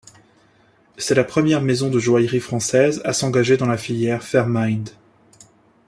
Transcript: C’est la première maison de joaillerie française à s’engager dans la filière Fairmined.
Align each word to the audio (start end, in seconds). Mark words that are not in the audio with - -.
C’est 0.97 1.13
la 1.13 1.23
première 1.23 1.61
maison 1.61 1.91
de 1.91 1.99
joaillerie 1.99 2.39
française 2.39 3.03
à 3.05 3.13
s’engager 3.13 3.55
dans 3.55 3.67
la 3.67 3.77
filière 3.77 4.23
Fairmined. 4.23 4.89